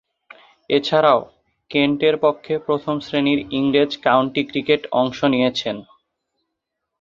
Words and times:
এছাড়াও, 0.69 1.19
কেন্টের 1.71 2.15
পক্ষে 2.17 2.53
প্রথম-শ্রেণীর 2.59 3.39
ইংরেজ 3.51 3.91
কাউন্টি 3.97 4.41
ক্রিকেটে 4.43 4.87
অংশ 4.91 5.19
নিয়েছেন। 5.25 5.75